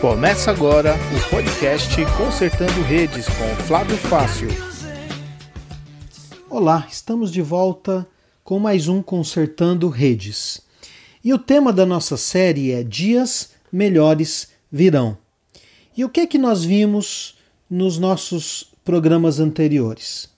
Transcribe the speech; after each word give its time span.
Começa 0.00 0.50
agora 0.50 0.94
o 1.14 1.30
podcast 1.30 1.94
Consertando 2.16 2.82
Redes 2.82 3.26
com 3.26 3.62
Flávio 3.64 3.96
Fácil. 3.98 4.48
Olá, 6.48 6.86
estamos 6.90 7.30
de 7.30 7.42
volta 7.42 8.08
com 8.42 8.58
mais 8.58 8.88
um 8.88 9.02
Consertando 9.02 9.88
Redes. 9.90 10.62
E 11.22 11.34
o 11.34 11.38
tema 11.38 11.72
da 11.72 11.84
nossa 11.84 12.16
série 12.16 12.72
é 12.72 12.82
Dias 12.82 13.50
Melhores 13.70 14.48
Virão. 14.72 15.18
E 15.98 16.04
o 16.04 16.08
que 16.08 16.20
é 16.20 16.26
que 16.28 16.38
nós 16.38 16.64
vimos 16.64 17.36
nos 17.68 17.98
nossos 17.98 18.72
programas 18.84 19.40
anteriores? 19.40 20.28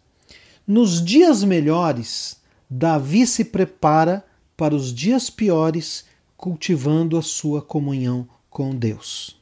Nos 0.66 1.04
dias 1.04 1.44
melhores, 1.44 2.40
Davi 2.70 3.26
se 3.26 3.44
prepara 3.44 4.24
para 4.56 4.74
os 4.74 4.90
dias 4.90 5.28
piores, 5.28 6.06
cultivando 6.34 7.18
a 7.18 7.20
sua 7.20 7.60
comunhão 7.60 8.26
com 8.48 8.74
Deus. 8.74 9.36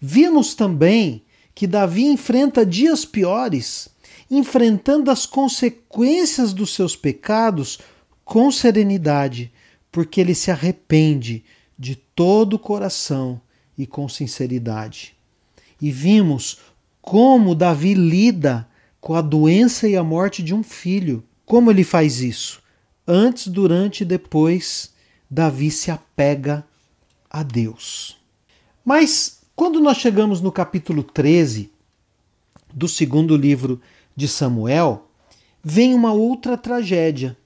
Vimos 0.00 0.54
também 0.54 1.22
que 1.54 1.66
Davi 1.66 2.06
enfrenta 2.06 2.64
dias 2.64 3.04
piores, 3.04 3.90
enfrentando 4.30 5.10
as 5.10 5.26
consequências 5.26 6.54
dos 6.54 6.74
seus 6.74 6.96
pecados 6.96 7.78
com 8.24 8.50
serenidade, 8.50 9.52
porque 9.90 10.18
ele 10.18 10.34
se 10.34 10.50
arrepende 10.50 11.44
de 11.78 11.94
todo 11.94 12.54
o 12.54 12.58
coração 12.58 13.38
e 13.76 13.86
com 13.86 14.08
sinceridade. 14.08 15.14
E 15.82 15.90
vimos 15.90 16.60
como 17.02 17.56
Davi 17.56 17.92
lida 17.92 18.68
com 19.00 19.14
a 19.16 19.20
doença 19.20 19.88
e 19.88 19.96
a 19.96 20.04
morte 20.04 20.40
de 20.40 20.54
um 20.54 20.62
filho. 20.62 21.24
Como 21.44 21.72
ele 21.72 21.82
faz 21.82 22.20
isso? 22.20 22.62
Antes, 23.06 23.48
durante 23.48 24.02
e 24.02 24.06
depois, 24.06 24.94
Davi 25.28 25.72
se 25.72 25.90
apega 25.90 26.64
a 27.28 27.42
Deus. 27.42 28.16
Mas 28.84 29.42
quando 29.56 29.80
nós 29.80 29.96
chegamos 29.96 30.40
no 30.40 30.52
capítulo 30.52 31.02
13 31.02 31.72
do 32.72 32.86
segundo 32.86 33.36
livro 33.36 33.80
de 34.14 34.28
Samuel, 34.28 35.10
vem 35.64 35.94
uma 35.94 36.12
outra 36.12 36.56
tragédia. 36.56 37.36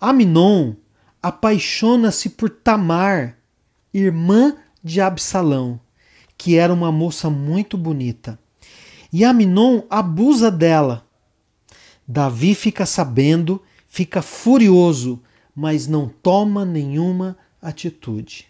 Aminon 0.00 0.74
apaixona-se 1.22 2.30
por 2.30 2.50
Tamar, 2.50 3.38
irmã 3.92 4.56
de 4.82 5.00
Absalão, 5.00 5.80
que 6.36 6.56
era 6.56 6.72
uma 6.72 6.90
moça 6.92 7.30
muito 7.30 7.76
bonita. 7.76 8.38
E 9.12 9.24
Aminon 9.24 9.82
abusa 9.88 10.50
dela. 10.50 11.06
Davi 12.06 12.54
fica 12.54 12.84
sabendo, 12.84 13.62
fica 13.88 14.20
furioso, 14.20 15.22
mas 15.54 15.86
não 15.86 16.08
toma 16.08 16.64
nenhuma 16.64 17.36
atitude. 17.62 18.46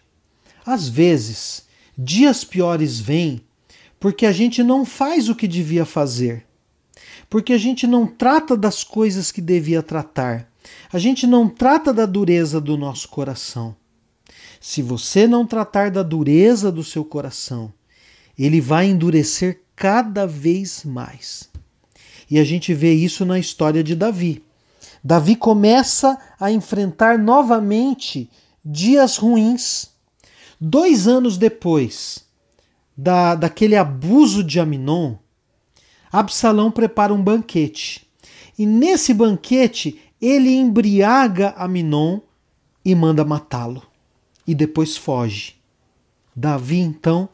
Às 0.65 0.89
vezes, 0.89 1.65
Dias 1.97 2.43
piores 2.43 2.99
vêm 2.99 3.41
porque 3.99 4.25
a 4.25 4.31
gente 4.33 4.61
não 4.61 4.83
faz 4.83 5.29
o 5.29 5.35
que 5.35 5.47
devia 5.47 5.85
fazer, 5.85 6.45
porque 7.29 7.53
a 7.53 7.57
gente 7.57 7.87
não 7.87 8.05
trata 8.05 8.57
das 8.57 8.83
coisas 8.83 9.31
que 9.31 9.39
devia 9.39 9.81
tratar, 9.81 10.51
a 10.91 10.99
gente 10.99 11.25
não 11.25 11.47
trata 11.47 11.93
da 11.93 12.05
dureza 12.05 12.59
do 12.59 12.77
nosso 12.77 13.07
coração. 13.07 13.75
Se 14.67 14.81
você 14.81 15.27
não 15.27 15.45
tratar 15.45 15.91
da 15.91 16.01
dureza 16.01 16.71
do 16.71 16.83
seu 16.83 17.05
coração, 17.05 17.71
ele 18.35 18.59
vai 18.59 18.87
endurecer 18.87 19.61
cada 19.75 20.25
vez 20.25 20.83
mais. 20.83 21.47
E 22.31 22.39
a 22.39 22.43
gente 22.43 22.73
vê 22.73 22.91
isso 22.91 23.23
na 23.23 23.37
história 23.37 23.83
de 23.83 23.93
Davi. 23.93 24.43
Davi 25.03 25.35
começa 25.35 26.17
a 26.39 26.51
enfrentar 26.51 27.19
novamente 27.19 28.27
dias 28.65 29.17
ruins 29.17 29.93
Dois 30.59 31.07
anos 31.07 31.37
depois 31.37 32.25
da, 32.97 33.35
daquele 33.35 33.75
abuso 33.75 34.43
de 34.43 34.59
Aminon, 34.59 35.13
Absalão 36.11 36.71
prepara 36.71 37.13
um 37.13 37.21
banquete. 37.21 38.07
E 38.57 38.65
nesse 38.65 39.13
banquete 39.13 40.01
ele 40.19 40.55
embriaga 40.55 41.53
Aminon 41.55 42.19
e 42.83 42.95
manda 42.95 43.23
matá-lo. 43.23 43.94
E 44.47 44.53
depois 44.53 44.95
foge. 44.95 45.55
Davi 46.35 46.79
então 46.79 47.29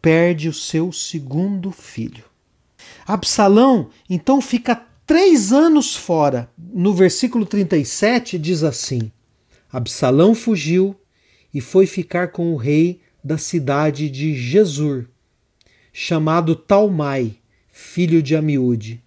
perde 0.00 0.48
o 0.48 0.52
seu 0.52 0.92
segundo 0.92 1.70
filho. 1.70 2.24
Absalão 3.06 3.90
então 4.08 4.40
fica 4.40 4.74
três 5.06 5.52
anos 5.52 5.96
fora. 5.96 6.50
No 6.58 6.94
versículo 6.94 7.44
37 7.46 8.38
diz 8.38 8.62
assim: 8.62 9.10
Absalão 9.72 10.34
fugiu 10.34 10.94
e 11.52 11.60
foi 11.60 11.86
ficar 11.86 12.28
com 12.28 12.52
o 12.52 12.56
rei 12.56 13.00
da 13.22 13.38
cidade 13.38 14.10
de 14.10 14.34
Jesur, 14.34 15.08
chamado 15.92 16.54
Talmai, 16.54 17.36
filho 17.72 18.22
de 18.22 18.36
Amiúde. 18.36 19.02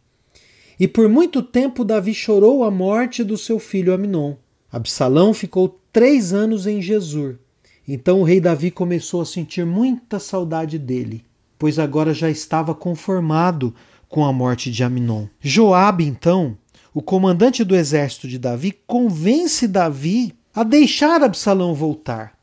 E 0.80 0.88
por 0.88 1.08
muito 1.10 1.42
tempo 1.42 1.84
Davi 1.84 2.14
chorou 2.14 2.64
a 2.64 2.72
morte 2.72 3.24
do 3.24 3.38
seu 3.38 3.60
filho 3.60 3.94
Aminon. 3.94 4.36
Absalão 4.72 5.34
ficou 5.34 5.80
três 5.92 6.34
anos 6.34 6.68
em 6.68 6.82
Jesur. 6.82 7.38
Então 7.88 8.20
o 8.20 8.24
rei 8.24 8.42
Davi 8.42 8.70
começou 8.70 9.22
a 9.22 9.26
sentir 9.26 9.66
muita 9.66 10.20
saudade 10.20 10.78
dele, 10.78 11.24
pois 11.58 11.80
agora 11.80 12.14
já 12.14 12.30
estava 12.30 12.76
conformado 12.76 13.74
com 14.10 14.26
a 14.26 14.34
morte 14.34 14.72
de 14.72 14.84
Aminon. 14.84 15.28
Joabe, 15.40 16.06
então, 16.06 16.58
o 16.94 17.02
comandante 17.02 17.64
do 17.64 17.76
exército 17.76 18.28
de 18.28 18.38
Davi, 18.38 18.78
convence 18.86 19.68
Davi 19.68 20.34
a 20.54 20.64
deixar 20.64 21.22
Absalão 21.22 21.74
voltar. 21.74 22.38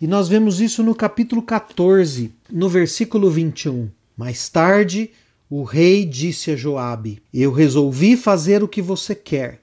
E 0.00 0.06
nós 0.06 0.28
vemos 0.28 0.60
isso 0.60 0.82
no 0.82 0.94
capítulo 0.94 1.42
14, 1.42 2.34
no 2.50 2.68
versículo 2.68 3.30
21. 3.30 3.88
Mais 4.16 4.48
tarde, 4.48 5.10
o 5.48 5.62
rei 5.62 6.04
disse 6.04 6.50
a 6.50 6.56
Joabe: 6.56 7.22
Eu 7.32 7.52
resolvi 7.52 8.16
fazer 8.16 8.62
o 8.62 8.68
que 8.68 8.82
você 8.82 9.14
quer. 9.14 9.60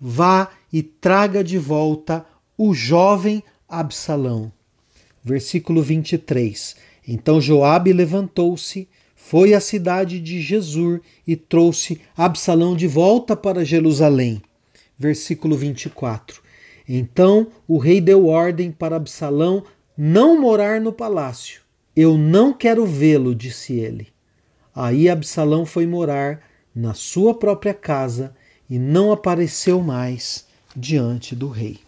Vá 0.00 0.50
e 0.72 0.82
traga 0.82 1.44
de 1.44 1.58
volta 1.58 2.26
o 2.56 2.74
jovem 2.74 3.42
Absalão. 3.68 4.52
Versículo 5.24 5.82
23. 5.82 6.76
Então 7.06 7.40
Joabe 7.40 7.92
levantou-se, 7.92 8.88
foi 9.14 9.54
à 9.54 9.60
cidade 9.60 10.20
de 10.20 10.40
Jesur 10.40 11.00
e 11.26 11.36
trouxe 11.36 12.00
Absalão 12.16 12.76
de 12.76 12.86
volta 12.86 13.36
para 13.36 13.64
Jerusalém. 13.64 14.42
Versículo 14.98 15.56
24. 15.56 16.42
Então 16.88 17.48
o 17.66 17.78
rei 17.78 18.00
deu 18.00 18.26
ordem 18.26 18.70
para 18.70 18.96
Absalão 18.96 19.64
não 19.96 20.40
morar 20.40 20.80
no 20.80 20.92
palácio. 20.92 21.62
Eu 21.94 22.16
não 22.16 22.52
quero 22.52 22.86
vê-lo, 22.86 23.34
disse 23.34 23.74
ele. 23.74 24.08
Aí 24.74 25.08
Absalão 25.08 25.66
foi 25.66 25.86
morar 25.86 26.40
na 26.74 26.94
sua 26.94 27.34
própria 27.34 27.74
casa 27.74 28.34
e 28.70 28.78
não 28.78 29.10
apareceu 29.10 29.80
mais 29.80 30.46
diante 30.76 31.34
do 31.34 31.48
rei. 31.48 31.87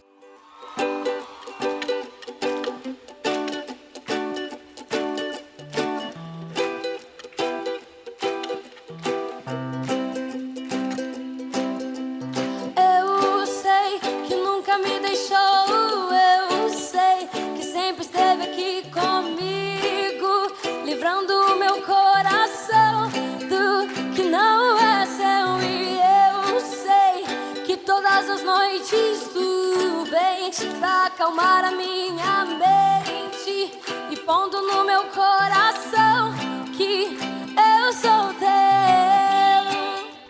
Pra 30.81 31.07
acalmar 31.07 31.65
a 31.65 31.71
minha 31.71 32.45
mente 32.45 33.71
e 34.11 34.17
pondo 34.27 34.61
no 34.61 34.85
meu 34.85 35.05
coração 35.05 36.35
que 36.77 37.17
eu 37.57 37.93
sou 37.93 38.35
teu. 38.35 38.49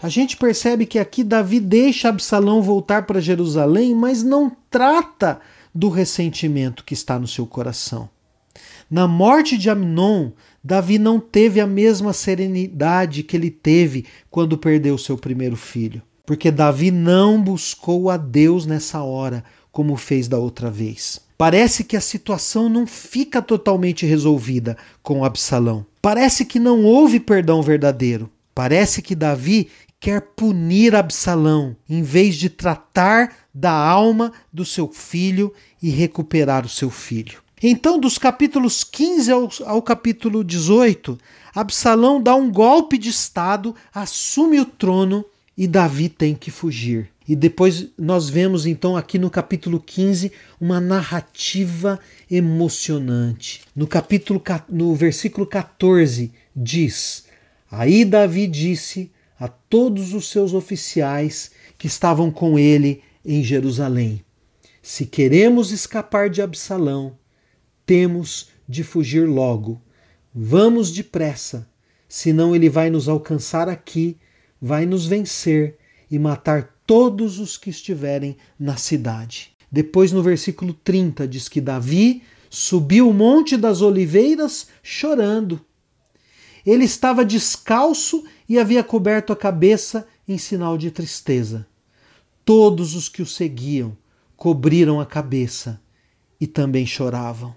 A 0.02 0.08
gente 0.10 0.36
percebe 0.36 0.84
que 0.84 0.98
aqui 0.98 1.24
Davi 1.24 1.58
deixa 1.58 2.10
Absalão 2.10 2.60
voltar 2.60 3.06
para 3.06 3.18
Jerusalém, 3.18 3.94
mas 3.94 4.22
não 4.22 4.54
trata 4.70 5.40
do 5.74 5.88
ressentimento 5.88 6.84
que 6.84 6.92
está 6.92 7.18
no 7.18 7.26
seu 7.26 7.46
coração. 7.46 8.10
Na 8.90 9.08
morte 9.08 9.56
de 9.56 9.70
Amnon, 9.70 10.32
Davi 10.62 10.98
não 10.98 11.18
teve 11.18 11.60
a 11.60 11.66
mesma 11.66 12.12
serenidade 12.12 13.22
que 13.22 13.36
ele 13.36 13.50
teve 13.50 14.04
quando 14.30 14.58
perdeu 14.58 14.98
seu 14.98 15.16
primeiro 15.16 15.56
filho, 15.56 16.02
porque 16.26 16.50
Davi 16.50 16.90
não 16.90 17.40
buscou 17.40 18.10
a 18.10 18.18
Deus 18.18 18.66
nessa 18.66 19.02
hora, 19.02 19.44
como 19.72 19.96
fez 19.96 20.28
da 20.28 20.38
outra 20.38 20.70
vez. 20.70 21.20
Parece 21.36 21.84
que 21.84 21.96
a 21.96 22.00
situação 22.00 22.68
não 22.68 22.86
fica 22.86 23.40
totalmente 23.40 24.04
resolvida 24.04 24.76
com 25.02 25.24
Absalão. 25.24 25.86
Parece 26.02 26.44
que 26.44 26.58
não 26.58 26.84
houve 26.84 27.18
perdão 27.18 27.62
verdadeiro. 27.62 28.30
Parece 28.54 29.00
que 29.00 29.14
Davi 29.14 29.68
quer 29.98 30.20
punir 30.20 30.94
Absalão, 30.94 31.76
em 31.88 32.02
vez 32.02 32.36
de 32.36 32.48
tratar 32.48 33.36
da 33.54 33.72
alma 33.72 34.32
do 34.52 34.64
seu 34.64 34.88
filho 34.88 35.52
e 35.82 35.90
recuperar 35.90 36.64
o 36.64 36.68
seu 36.68 36.90
filho. 36.90 37.42
Então, 37.62 37.98
dos 37.98 38.16
capítulos 38.16 38.82
15 38.82 39.30
ao, 39.30 39.50
ao, 39.66 39.82
capítulo 39.82 40.42
18, 40.42 41.18
Absalão 41.54 42.22
dá 42.22 42.34
um 42.34 42.50
golpe 42.50 42.96
de 42.96 43.10
Estado, 43.10 43.74
assume 43.94 44.58
o 44.58 44.64
trono 44.64 45.24
e 45.56 45.66
Davi 45.66 46.08
tem 46.08 46.34
que 46.34 46.50
fugir. 46.50 47.10
E 47.30 47.36
depois 47.36 47.86
nós 47.96 48.28
vemos 48.28 48.66
então 48.66 48.96
aqui 48.96 49.16
no 49.16 49.30
capítulo 49.30 49.78
15 49.78 50.32
uma 50.60 50.80
narrativa 50.80 52.00
emocionante. 52.28 53.60
No 53.72 53.86
capítulo 53.86 54.42
no 54.68 54.96
versículo 54.96 55.46
14 55.46 56.32
diz: 56.56 57.26
Aí 57.70 58.04
Davi 58.04 58.48
disse 58.48 59.12
a 59.38 59.46
todos 59.46 60.12
os 60.12 60.28
seus 60.28 60.54
oficiais 60.54 61.52
que 61.78 61.86
estavam 61.86 62.32
com 62.32 62.58
ele 62.58 63.00
em 63.24 63.44
Jerusalém: 63.44 64.24
Se 64.82 65.06
queremos 65.06 65.70
escapar 65.70 66.28
de 66.28 66.42
Absalão, 66.42 67.16
temos 67.86 68.48
de 68.68 68.82
fugir 68.82 69.28
logo. 69.28 69.80
Vamos 70.34 70.90
depressa, 70.90 71.68
senão 72.08 72.56
ele 72.56 72.68
vai 72.68 72.90
nos 72.90 73.08
alcançar 73.08 73.68
aqui, 73.68 74.18
vai 74.60 74.84
nos 74.84 75.06
vencer 75.06 75.78
e 76.10 76.18
matar 76.18 76.74
todos 76.86 77.38
os 77.38 77.56
que 77.56 77.70
estiverem 77.70 78.36
na 78.58 78.76
cidade. 78.76 79.52
Depois, 79.70 80.10
no 80.10 80.22
versículo 80.22 80.74
30, 80.74 81.28
diz 81.28 81.48
que 81.48 81.60
Davi 81.60 82.22
subiu 82.48 83.08
o 83.08 83.14
monte 83.14 83.56
das 83.56 83.80
oliveiras 83.80 84.66
chorando. 84.82 85.60
Ele 86.66 86.84
estava 86.84 87.24
descalço 87.24 88.24
e 88.48 88.58
havia 88.58 88.82
coberto 88.82 89.32
a 89.32 89.36
cabeça 89.36 90.06
em 90.26 90.36
sinal 90.36 90.76
de 90.76 90.90
tristeza. 90.90 91.66
Todos 92.44 92.96
os 92.96 93.08
que 93.08 93.22
o 93.22 93.26
seguiam 93.26 93.96
cobriram 94.36 95.00
a 95.00 95.06
cabeça 95.06 95.80
e 96.40 96.46
também 96.46 96.84
choravam. 96.84 97.54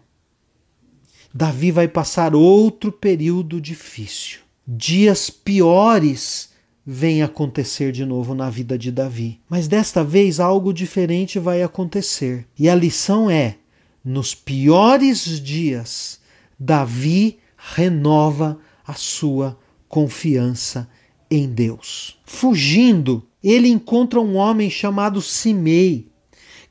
Davi 1.33 1.71
vai 1.71 1.87
passar 1.87 2.35
outro 2.35 2.91
período 2.91 3.59
difícil. 3.59 4.41
Dias 4.67 5.31
piores 5.31 6.52
vêm 6.85 7.23
acontecer 7.23 7.91
de 7.91 8.05
novo 8.05 8.35
na 8.35 8.49
vida 8.49 8.77
de 8.77 8.91
Davi. 8.91 9.39
Mas 9.49 9.67
desta 9.67 10.03
vez 10.03 10.39
algo 10.39 10.73
diferente 10.73 11.39
vai 11.39 11.63
acontecer. 11.63 12.45
E 12.57 12.69
a 12.69 12.75
lição 12.75 13.29
é: 13.29 13.55
nos 14.03 14.35
piores 14.35 15.39
dias, 15.39 16.19
Davi 16.59 17.39
renova 17.57 18.59
a 18.85 18.93
sua 18.93 19.57
confiança 19.87 20.89
em 21.31 21.47
Deus. 21.47 22.19
Fugindo, 22.25 23.25
ele 23.43 23.67
encontra 23.69 24.19
um 24.19 24.35
homem 24.35 24.69
chamado 24.69 25.21
Simei. 25.21 26.07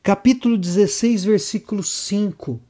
Capítulo 0.02 0.58
16, 0.58 1.24
versículo 1.24 1.82
5. 1.82 2.60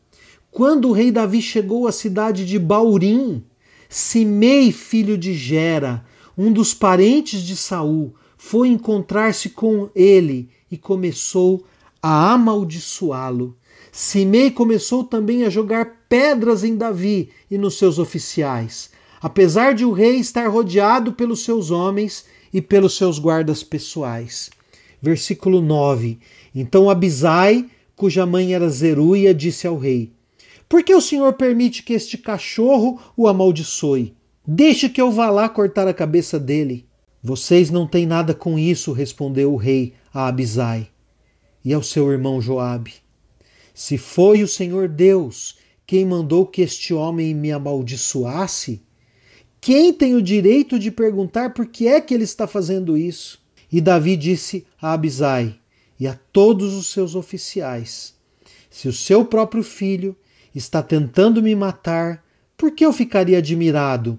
Quando 0.51 0.89
o 0.89 0.93
rei 0.93 1.11
Davi 1.11 1.41
chegou 1.41 1.87
à 1.87 1.93
cidade 1.93 2.45
de 2.45 2.59
Baurim, 2.59 3.43
Simei, 3.89 4.71
filho 4.71 5.17
de 5.17 5.33
Gera, 5.35 6.05
um 6.37 6.53
dos 6.53 6.75
parentes 6.75 7.43
de 7.43 7.57
Saul, 7.57 8.15
foi 8.37 8.69
encontrar-se 8.69 9.51
com 9.51 9.91
ele 9.95 10.49
e 10.71 10.77
começou 10.77 11.65
a 12.03 12.33
amaldiçoá-lo. 12.33 13.57
Simei 13.91 14.51
começou 14.51 15.05
também 15.05 15.45
a 15.45 15.51
jogar 15.51 16.07
pedras 16.09 16.65
em 16.65 16.77
Davi 16.77 17.31
e 17.51 17.57
nos 17.59 17.79
seus 17.79 17.99
oficiais, 17.99 18.91
apesar 19.21 19.75
de 19.75 19.85
o 19.85 19.93
rei 19.93 20.17
estar 20.17 20.49
rodeado 20.49 21.13
pelos 21.13 21.45
seus 21.45 21.71
homens 21.71 22.25
e 22.53 22.61
pelos 22.61 22.97
seus 22.97 23.19
guardas 23.19 23.63
pessoais. 23.63 24.51
Versículo 25.01 25.61
9. 25.61 26.19
Então 26.55 26.89
Abisai, 26.89 27.69
cuja 27.95 28.27
mãe 28.27 28.55
era 28.55 28.69
Zeruia, 28.69 29.35
disse 29.35 29.67
ao 29.67 29.79
rei: 29.79 30.13
por 30.73 30.83
que 30.83 30.95
o 30.95 31.03
Senhor 31.03 31.35
permite 31.35 31.83
que 31.83 31.93
este 31.93 32.17
cachorro 32.17 32.99
o 33.15 33.29
amaldiçoe? 33.29 34.15
Deixe 34.45 34.89
que 34.89 35.01
eu 35.01 35.09
vá 35.13 35.31
lá 35.31 35.49
cortar 35.49 35.87
a 35.87 35.95
cabeça 35.95 36.37
dele. 36.37 36.85
Vocês 37.23 37.71
não 37.71 37.87
têm 37.87 38.05
nada 38.05 38.35
com 38.35 38.59
isso, 38.59 38.91
respondeu 38.91 39.53
o 39.53 39.57
rei 39.57 39.95
a 40.13 40.27
Abisai 40.27 40.89
e 41.65 41.73
ao 41.73 41.81
seu 41.81 42.11
irmão 42.11 42.41
Joabe. 42.43 42.95
Se 43.73 43.97
foi 43.97 44.43
o 44.43 44.49
Senhor 44.49 44.89
Deus 44.89 45.59
quem 45.87 46.05
mandou 46.05 46.45
que 46.45 46.61
este 46.61 46.93
homem 46.93 47.33
me 47.33 47.53
amaldiçoasse, 47.53 48.83
quem 49.61 49.93
tem 49.93 50.17
o 50.17 50.23
direito 50.23 50.77
de 50.77 50.91
perguntar 50.91 51.55
por 51.55 51.67
que 51.67 51.87
é 51.87 52.01
que 52.01 52.13
ele 52.13 52.25
está 52.25 52.49
fazendo 52.49 52.99
isso? 52.99 53.41
E 53.71 53.81
Davi 53.81 54.17
disse 54.17 54.67
a 54.81 54.93
Abisai 54.93 55.55
e 56.01 56.09
a 56.09 56.19
todos 56.33 56.75
os 56.75 56.89
seus 56.89 57.15
oficiais: 57.15 58.17
Se 58.69 58.89
o 58.89 58.93
seu 58.93 59.25
próprio 59.25 59.63
filho 59.63 60.17
está 60.53 60.83
tentando 60.83 61.41
me 61.41 61.55
matar, 61.55 62.25
por 62.57 62.73
que 62.73 62.85
eu 62.85 62.93
ficaria 62.93 63.39
admirado 63.39 64.19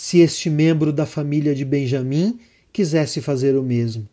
se 0.00 0.20
este 0.20 0.48
membro 0.48 0.92
da 0.92 1.04
família 1.04 1.52
de 1.52 1.64
Benjamim 1.64 2.38
quisesse 2.72 3.20
fazer 3.20 3.56
o 3.56 3.64
mesmo? 3.64 4.08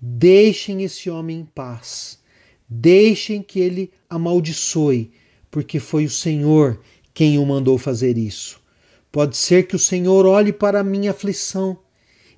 Deixem 0.00 0.82
esse 0.82 1.08
homem 1.08 1.38
em 1.38 1.44
paz. 1.44 2.18
Deixem 2.68 3.40
que 3.40 3.60
ele 3.60 3.92
amaldiçoe, 4.10 5.12
porque 5.48 5.78
foi 5.78 6.06
o 6.06 6.10
Senhor 6.10 6.80
quem 7.14 7.38
o 7.38 7.46
mandou 7.46 7.78
fazer 7.78 8.18
isso. 8.18 8.60
Pode 9.12 9.36
ser 9.36 9.68
que 9.68 9.76
o 9.76 9.78
Senhor 9.78 10.26
olhe 10.26 10.52
para 10.52 10.80
a 10.80 10.84
minha 10.84 11.12
aflição 11.12 11.78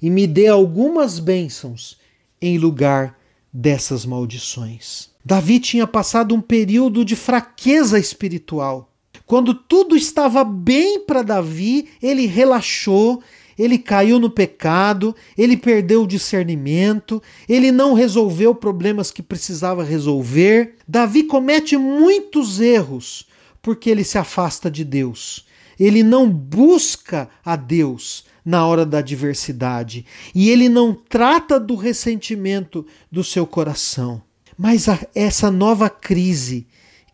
e 0.03 0.11
me 0.11 0.27
dê 0.27 0.49
algumas 0.49 1.19
bênçãos 1.19 1.99
em 2.39 2.59
lugar 2.59 3.19
dessas 3.51 4.05
maldições. 4.05 5.09
Davi 5.25 5.59
tinha 5.59 5.87
passado 5.87 6.35
um 6.35 6.41
período 6.43 7.03
de 7.03 7.17
fraqueza 7.17 7.99
espiritual. 7.99 8.94
Quando 9.27 9.55
tudo 9.55 9.97
estava 9.97 10.45
bem 10.45 11.01
para 11.01 11.23
Davi, 11.23 11.89
ele 12.03 12.27
relaxou, 12.27 13.23
ele 13.59 13.79
caiu 13.79 14.19
no 14.19 14.29
pecado, 14.29 15.15
ele 15.39 15.57
perdeu 15.57 16.03
o 16.03 16.07
discernimento, 16.07 17.23
ele 17.49 17.73
não 17.73 17.95
resolveu 17.95 18.55
problemas 18.55 19.11
que 19.11 19.23
precisava 19.23 19.83
resolver. 19.83 20.77
Davi 20.87 21.23
comete 21.23 21.77
muitos 21.77 22.61
erros 22.61 23.27
porque 23.63 23.89
ele 23.89 24.05
se 24.05 24.19
afasta 24.19 24.71
de 24.71 24.85
Deus. 24.85 25.47
Ele 25.81 26.03
não 26.03 26.31
busca 26.31 27.29
a 27.45 27.57
Deus 27.57 28.25
na 28.45 28.67
hora 28.67 28.85
da 28.85 28.99
adversidade 28.99 30.05
e 30.35 30.51
ele 30.51 30.69
não 30.69 30.93
trata 30.93 31.59
do 31.59 31.75
ressentimento 31.75 32.87
do 33.11 33.25
seu 33.25 33.47
coração. 33.47 34.23
Mas 34.57 34.89
a, 34.89 34.99
essa 35.15 35.51
nova 35.51 35.89
crise 35.89 36.67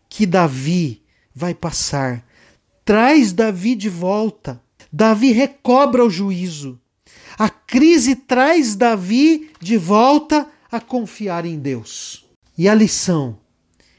que 0.09 0.25
Davi 0.25 1.00
vai 1.33 1.53
passar 1.53 2.25
traz 2.91 3.31
Davi 3.31 3.75
de 3.75 3.89
volta. 3.89 4.61
Davi 4.91 5.31
recobra 5.31 6.03
o 6.03 6.09
juízo. 6.09 6.79
A 7.37 7.49
crise 7.49 8.15
traz 8.15 8.75
Davi 8.75 9.49
de 9.59 9.77
volta 9.77 10.47
a 10.69 10.79
confiar 10.79 11.45
em 11.45 11.57
Deus. 11.57 12.25
E 12.57 12.67
a 12.67 12.75
lição 12.75 13.37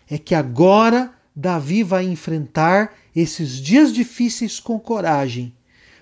é 0.09 0.19
que 0.19 0.35
agora 0.35 1.13
Davi 1.35 1.83
vai 1.83 2.05
enfrentar 2.05 2.93
esses 3.17 3.59
dias 3.59 3.93
difíceis 3.93 4.61
com 4.61 4.79
coragem, 4.79 5.55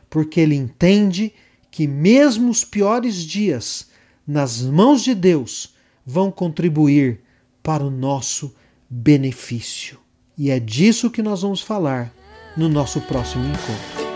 porque 0.08 0.40
ele 0.40 0.56
entende 0.56 1.32
que 1.70 1.87
mesmo 1.87 2.50
os 2.50 2.64
piores 2.64 3.22
dias, 3.22 3.88
nas 4.26 4.60
mãos 4.62 5.04
de 5.04 5.14
Deus, 5.14 5.76
vão 6.04 6.32
contribuir 6.32 7.20
para 7.62 7.84
o 7.84 7.90
nosso 7.90 8.52
benefício. 8.88 10.00
E 10.42 10.50
é 10.50 10.59
disso 10.59 11.11
que 11.11 11.20
nós 11.20 11.42
vamos 11.42 11.61
falar 11.61 12.11
no 12.56 12.66
nosso 12.66 12.99
próximo 13.02 13.44
encontro. 13.44 14.09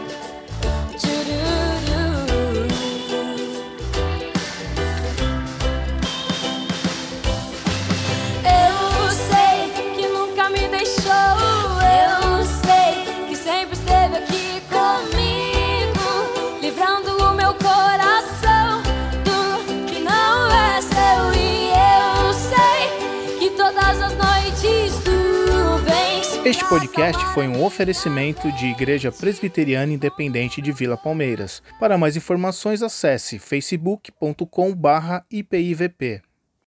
Este 26.44 26.68
podcast 26.68 27.24
foi 27.32 27.48
um 27.48 27.64
oferecimento 27.64 28.52
de 28.52 28.66
Igreja 28.66 29.10
Presbiteriana 29.10 29.94
Independente 29.94 30.60
de 30.60 30.72
Vila 30.72 30.94
Palmeiras. 30.94 31.62
Para 31.80 31.96
mais 31.96 32.18
informações, 32.18 32.82
acesse 32.82 33.38
facebook.com/ipivp. 33.38 36.20